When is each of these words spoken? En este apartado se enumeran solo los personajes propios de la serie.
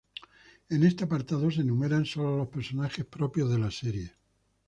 En 0.71 0.83
este 0.83 1.03
apartado 1.03 1.51
se 1.51 1.61
enumeran 1.61 2.05
solo 2.07 2.35
los 2.35 2.47
personajes 2.47 3.05
propios 3.05 3.51
de 3.51 3.59
la 3.59 3.69
serie. 3.69 4.15